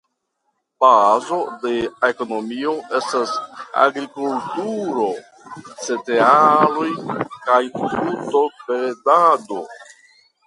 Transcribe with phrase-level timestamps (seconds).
[0.83, 1.73] Bazo de
[2.07, 3.33] ekonomio estas
[3.83, 5.05] agrikulturo
[5.89, 6.87] (cerealoj)
[7.47, 9.61] kaj brutobredado.